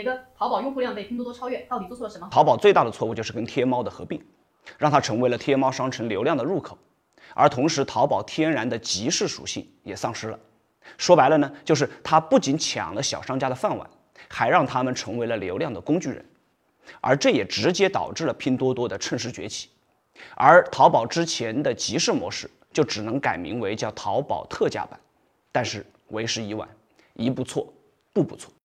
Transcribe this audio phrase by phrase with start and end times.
[0.00, 2.28] 一个淘宝用户量被拼多多超越，到底做错了什么？
[2.30, 4.20] 淘宝最大的错误就是跟天猫的合并，
[4.78, 6.76] 让它成为了天猫商城流量的入口。
[7.34, 10.38] 而同时，淘宝天然的集市属性也丧失了。
[10.96, 13.88] 说白了呢，就是它不仅抢了小商家的饭碗，
[14.28, 16.24] 还让他们成为了流量的工具人，
[17.00, 19.68] 而这也直接导致了拼多多的趁势崛起。
[20.34, 24.98] 而淘宝之前的集市模式就只能改名为叫淘宝特价版，
[25.52, 26.68] 但是为时已晚，
[27.14, 27.72] 一步错，
[28.12, 28.52] 步步错。